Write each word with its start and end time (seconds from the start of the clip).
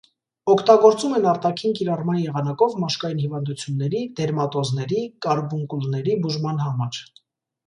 Օգտագործում 0.51 1.11
են 1.17 1.25
արտաքին 1.31 1.75
կիրառման 1.79 2.17
եղանակով 2.21 2.77
մաշկային 2.85 3.21
հիվանդությունների՝ 3.27 4.03
դերմատոզների, 4.21 5.03
կարբունկուլների 5.27 6.19
բուժման 6.27 6.61
համար։ 6.65 7.01